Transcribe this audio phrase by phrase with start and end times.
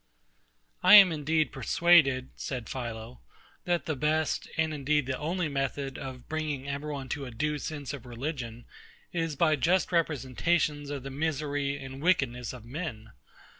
[0.81, 3.19] I am indeed persuaded, said PHILO,
[3.65, 7.59] that the best, and indeed the only method of bringing every one to a due
[7.59, 8.65] sense of religion,
[9.13, 13.11] is by just representations of the misery and wickedness of men.